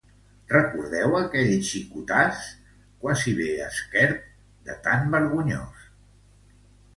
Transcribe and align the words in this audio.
Recordeu 0.51 1.17
aquell 1.17 1.51
xicotàs?, 1.67 2.41
quasi 3.03 3.35
bé 3.41 3.51
esquerp 3.67 4.25
de 4.71 4.79
tant 4.89 5.07
vergonyós 5.19 5.87